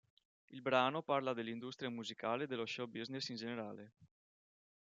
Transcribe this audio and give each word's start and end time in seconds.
Il 0.47 0.63
brano 0.63 1.03
parla 1.03 1.31
dell'industria 1.35 1.87
musicale 1.91 2.45
e 2.45 2.47
dello 2.47 2.65
show 2.65 2.87
business 2.87 3.29
in 3.29 3.35
generale. 3.35 3.91